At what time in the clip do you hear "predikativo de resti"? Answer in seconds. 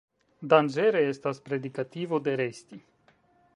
1.49-2.83